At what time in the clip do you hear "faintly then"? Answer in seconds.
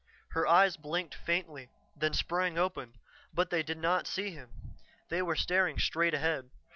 1.13-2.13